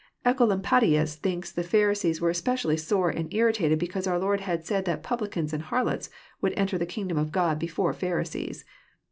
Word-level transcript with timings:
1 0.23 0.35
70 0.35 0.55
EXPOsrroET 0.55 0.63
thoughts. 0.63 0.83
Ecolampadins 0.83 1.15
thinks 1.17 1.51
the 1.51 1.61
Pharisees 1.61 2.19
were 2.19 2.31
especially 2.31 2.75
sore 2.75 3.11
and 3.11 3.31
Irritated 3.31 3.77
because 3.77 4.07
our 4.07 4.17
Lord 4.17 4.39
bad 4.39 4.65
said 4.65 4.85
that 4.85 5.03
<' 5.03 5.03
publicans 5.03 5.53
and 5.53 5.61
harlots 5.61 6.09
would 6.41 6.53
enter 6.57 6.79
the 6.79 6.87
kingdom 6.89 7.19
of 7.19 7.31
God 7.31 7.59
before 7.59 7.93
Pharisees. 7.93 8.65